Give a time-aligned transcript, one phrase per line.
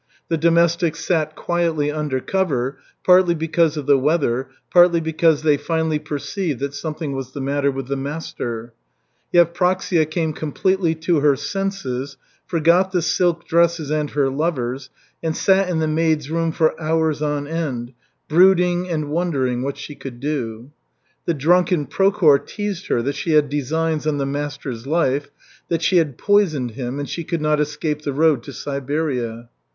[0.29, 5.99] The domestics sat quietly under cover, partly because of the weather, partly because they finally
[5.99, 8.73] perceived that something was the matter with the master.
[9.31, 12.17] Yevpraksia came completely to her senses,
[12.47, 14.89] forgot the silk dresses and her lovers,
[15.21, 17.93] and sat in the maids' room for hours on end,
[18.27, 20.71] brooding and wondering what she could do.
[21.25, 25.29] The drunken Prokhor teased her that she had designs on the master's life,
[25.69, 29.49] that she had poisoned him and she could not escape the road to Siberia.